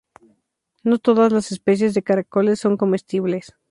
[0.83, 3.53] No todas las especies de caracoles son comestibles.